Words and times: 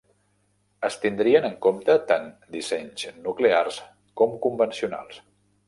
Es 0.87 0.95
tindrien 1.03 1.45
en 1.49 1.53
compte 1.65 1.97
tant 2.13 2.25
dissenys 2.57 3.05
nuclears 3.29 3.81
com 4.23 4.37
convencionals. 4.49 5.25